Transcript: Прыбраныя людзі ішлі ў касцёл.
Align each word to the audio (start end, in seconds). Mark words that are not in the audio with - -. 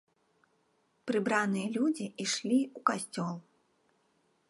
Прыбраныя 1.11 1.67
людзі 1.77 2.05
ішлі 2.25 2.59
ў 2.63 2.79
касцёл. 2.91 3.35